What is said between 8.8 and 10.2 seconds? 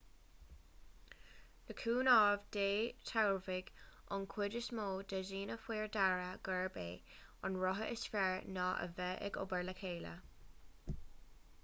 a bheith ag obair le chéile